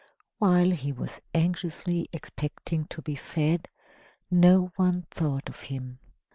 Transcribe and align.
While 0.39 0.71
he 0.71 0.91
was 0.91 1.21
anxiously 1.35 2.09
expecting 2.11 2.85
to 2.87 3.03
be 3.03 3.13
fed, 3.13 3.67
no 4.31 4.71
one 4.75 5.03
thought 5.11 5.47
of 5.47 5.59
him. 5.69 5.99